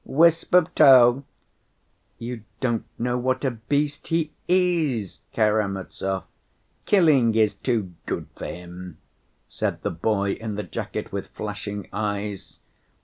[0.03, 1.25] Wisp of tow!"
[2.17, 6.23] "You don't know what a beast he is, Karamazov,
[6.87, 8.97] killing is too good for him,"
[9.47, 12.57] said the boy in the jacket, with flashing eyes.